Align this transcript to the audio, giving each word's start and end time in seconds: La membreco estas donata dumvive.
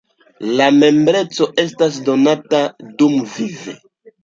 La 0.61 0.69
membreco 0.77 1.49
estas 1.65 2.01
donata 2.09 2.65
dumvive. 2.89 3.79